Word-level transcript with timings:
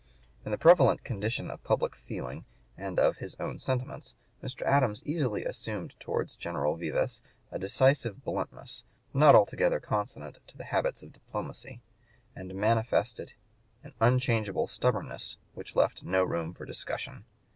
In 0.45 0.49
the 0.49 0.57
prevalent 0.57 1.03
condition 1.03 1.51
of 1.51 1.63
public 1.63 1.95
feeling 1.95 2.43
and 2.75 2.97
of 2.97 3.17
his 3.17 3.35
own 3.39 3.59
sentiments 3.59 4.15
Mr. 4.43 4.63
Adams 4.63 5.03
easily 5.05 5.45
assumed 5.45 5.93
towards 5.99 6.35
General 6.35 6.75
Vivês 6.75 7.21
a 7.51 7.59
decisive 7.59 8.23
bluntness, 8.25 8.83
not 9.13 9.35
altogether 9.35 9.79
consonant 9.79 10.39
to 10.47 10.57
the 10.57 10.63
habits 10.63 11.03
of 11.03 11.13
diplomacy, 11.13 11.81
and 12.35 12.55
manifested 12.55 13.33
an 13.83 13.93
unchangeable 13.99 14.65
stubbornness 14.65 15.37
which 15.53 15.75
left 15.75 16.01
no 16.01 16.23
room 16.23 16.51
for 16.55 16.65
discussion. 16.65 17.25